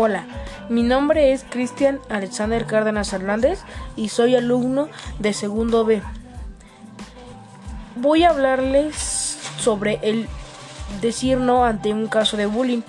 Hola, 0.00 0.26
mi 0.68 0.84
nombre 0.84 1.32
es 1.32 1.42
Cristian 1.42 1.98
Alexander 2.08 2.66
Cárdenas 2.66 3.12
Hernández 3.12 3.58
y 3.96 4.10
soy 4.10 4.36
alumno 4.36 4.88
de 5.18 5.32
segundo 5.32 5.84
B. 5.84 6.00
Voy 7.96 8.22
a 8.22 8.30
hablarles 8.30 8.94
sobre 9.58 9.98
el 10.04 10.28
decir 11.00 11.38
no 11.38 11.64
ante 11.64 11.92
un 11.92 12.06
caso 12.06 12.36
de 12.36 12.46
bullying. 12.46 12.82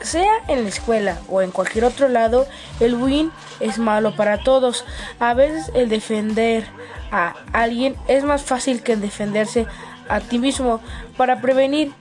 Sea 0.00 0.32
en 0.48 0.62
la 0.62 0.70
escuela 0.70 1.18
o 1.28 1.42
en 1.42 1.50
cualquier 1.50 1.84
otro 1.84 2.08
lado, 2.08 2.46
el 2.80 2.94
bullying 2.94 3.28
es 3.60 3.78
malo 3.78 4.16
para 4.16 4.38
todos. 4.38 4.86
A 5.20 5.34
veces 5.34 5.70
el 5.74 5.90
defender 5.90 6.64
a 7.12 7.34
alguien 7.52 7.96
es 8.08 8.24
más 8.24 8.42
fácil 8.44 8.82
que 8.82 8.96
defenderse 8.96 9.66
a 10.08 10.20
ti 10.20 10.38
mismo 10.38 10.80
para 11.18 11.42
prevenir 11.42 11.92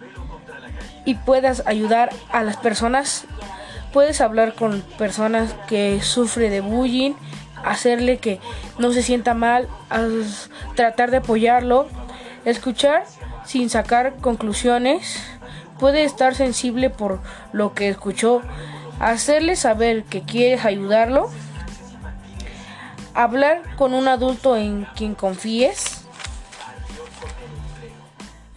y 1.03 1.15
puedas 1.15 1.61
ayudar 1.65 2.09
a 2.31 2.41
las 2.43 2.55
personas 2.55 3.25
puedes 3.93 4.19
hablar 4.19 4.55
con 4.55 4.81
personas 4.97 5.55
que 5.67 6.01
sufren 6.01 6.51
de 6.51 6.61
bullying, 6.61 7.13
hacerle 7.63 8.17
que 8.17 8.39
no 8.79 8.91
se 8.91 9.03
sienta 9.03 9.33
mal, 9.35 9.69
tratar 10.75 11.11
de 11.11 11.17
apoyarlo, 11.17 11.87
escuchar 12.43 13.05
sin 13.45 13.69
sacar 13.69 14.15
conclusiones, 14.17 15.23
puede 15.79 16.03
estar 16.03 16.33
sensible 16.35 16.89
por 16.89 17.21
lo 17.53 17.73
que 17.73 17.87
escuchó, 17.87 18.41
hacerle 18.99 19.55
saber 19.55 20.03
que 20.03 20.23
quieres 20.23 20.65
ayudarlo, 20.65 21.29
hablar 23.13 23.61
con 23.75 23.93
un 23.93 24.07
adulto 24.07 24.57
en 24.57 24.85
quien 24.95 25.13
confíes, 25.13 26.03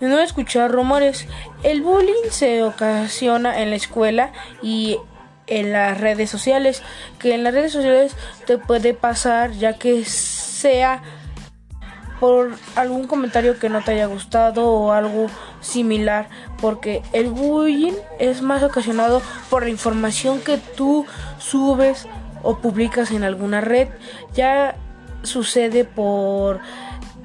no 0.01 0.19
escuchar 0.21 0.71
rumores. 0.71 1.27
El 1.63 1.83
bullying 1.83 2.31
se 2.31 2.63
ocasiona 2.63 3.63
en 3.63 3.71
la 3.71 3.77
escuela 3.77 4.33
y 4.63 4.99
en 5.47 5.73
las 5.73 6.01
redes 6.01 6.31
sociales, 6.31 6.83
que 7.19 7.35
en 7.35 7.45
las 7.45 7.55
redes 7.55 7.73
sociales 7.73 8.17
te 8.47 8.59
puede 8.59 8.95
pasar 8.95 9.53
ya 9.53 9.75
que 9.75 10.05
sea 10.05 11.03
por 12.21 12.53
algún 12.75 13.07
comentario 13.07 13.59
que 13.59 13.69
no 13.69 13.83
te 13.83 13.93
haya 13.93 14.07
gustado 14.07 14.71
o 14.71 14.93
algo 14.93 15.27
similar, 15.61 16.29
porque 16.61 17.03
el 17.13 17.29
bullying 17.29 17.93
es 18.19 18.43
más 18.43 18.63
ocasionado 18.63 19.21
por 19.51 19.65
la 19.65 19.71
información 19.71 20.41
que 20.41 20.59
tú 20.59 21.07
subes 21.39 22.07
o 22.43 22.59
publicas 22.59 23.11
en 23.11 23.25
alguna 23.25 23.61
red. 23.61 23.89
Ya 24.35 24.77
sucede 25.23 25.85
por 25.85 26.61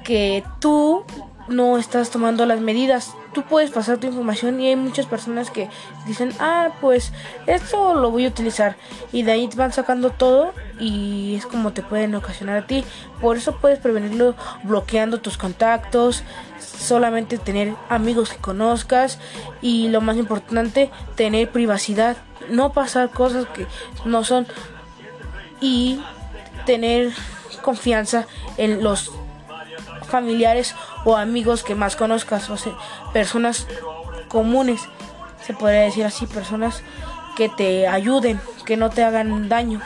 que 0.04 0.44
tú 0.58 1.04
no 1.48 1.78
estás 1.78 2.10
tomando 2.10 2.44
las 2.44 2.60
medidas. 2.60 3.12
Tú 3.32 3.42
puedes 3.42 3.70
pasar 3.70 3.98
tu 3.98 4.06
información 4.06 4.60
y 4.60 4.68
hay 4.68 4.76
muchas 4.76 5.06
personas 5.06 5.50
que 5.50 5.68
dicen, 6.06 6.32
ah, 6.38 6.70
pues 6.80 7.12
esto 7.46 7.94
lo 7.94 8.10
voy 8.10 8.26
a 8.26 8.28
utilizar. 8.28 8.76
Y 9.12 9.22
de 9.22 9.32
ahí 9.32 9.48
van 9.56 9.72
sacando 9.72 10.10
todo 10.10 10.52
y 10.78 11.36
es 11.36 11.46
como 11.46 11.72
te 11.72 11.82
pueden 11.82 12.14
ocasionar 12.14 12.58
a 12.58 12.66
ti. 12.66 12.84
Por 13.20 13.36
eso 13.36 13.56
puedes 13.56 13.78
prevenirlo 13.78 14.34
bloqueando 14.64 15.20
tus 15.20 15.38
contactos, 15.38 16.24
solamente 16.58 17.38
tener 17.38 17.74
amigos 17.88 18.30
que 18.30 18.38
conozcas 18.38 19.18
y 19.62 19.88
lo 19.88 20.00
más 20.00 20.16
importante, 20.16 20.90
tener 21.14 21.50
privacidad. 21.50 22.16
No 22.50 22.72
pasar 22.72 23.10
cosas 23.10 23.46
que 23.46 23.66
no 24.04 24.24
son 24.24 24.46
y 25.60 26.02
tener 26.66 27.12
confianza 27.62 28.26
en 28.56 28.82
los 28.82 29.10
familiares 30.08 30.74
o 31.04 31.16
amigos 31.16 31.62
que 31.62 31.74
más 31.74 31.96
conozcas, 31.96 32.50
o 32.50 32.56
sea, 32.56 32.72
personas 33.12 33.66
comunes, 34.28 34.80
se 35.44 35.54
podría 35.54 35.82
decir 35.82 36.04
así, 36.04 36.26
personas 36.26 36.82
que 37.36 37.48
te 37.48 37.88
ayuden, 37.88 38.40
que 38.64 38.76
no 38.76 38.90
te 38.90 39.02
hagan 39.02 39.48
daño. 39.48 39.80